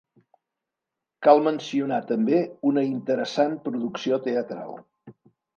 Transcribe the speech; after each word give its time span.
Cal 1.27 1.41
mencionar 1.49 1.99
també 2.13 2.41
una 2.71 2.87
interessant 2.89 3.55
producció 3.69 4.23
teatral. 4.31 4.75